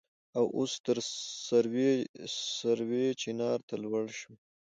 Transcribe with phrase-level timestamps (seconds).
[0.37, 0.97] او اوس تر
[2.63, 4.35] سروې چينار ته لوړه شوې.